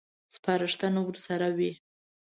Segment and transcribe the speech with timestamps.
[0.35, 1.71] سپارښتنه ورسره وي.